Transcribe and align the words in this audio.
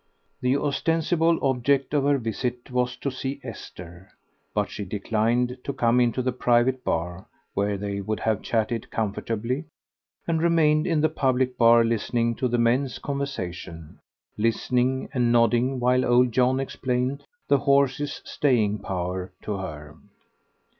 The 0.41 0.57
ostensible 0.57 1.37
object 1.43 1.93
of 1.93 2.05
her 2.05 2.17
visit 2.17 2.71
was 2.71 2.95
to 2.95 3.11
see 3.11 3.39
Esther, 3.43 4.09
but 4.51 4.71
she 4.71 4.83
declined 4.83 5.59
to 5.63 5.73
come 5.73 5.99
into 5.99 6.23
the 6.23 6.31
private 6.31 6.83
bar, 6.83 7.27
where 7.53 7.77
they 7.77 8.01
would 8.01 8.19
have 8.21 8.41
chatted 8.41 8.89
comfortably, 8.89 9.65
and 10.27 10.41
remained 10.41 10.87
in 10.87 11.01
the 11.01 11.09
public 11.09 11.55
bar 11.55 11.83
listening 11.83 12.33
to 12.37 12.47
the 12.47 12.57
men's 12.57 12.97
conversation, 12.97 13.99
listening 14.39 15.07
and 15.13 15.31
nodding 15.31 15.79
while 15.79 16.03
old 16.03 16.31
John 16.31 16.59
explained 16.59 17.23
the 17.47 17.59
horse's 17.59 18.23
staying 18.25 18.79
power 18.79 19.31
to 19.43 19.57
her. 19.57 19.95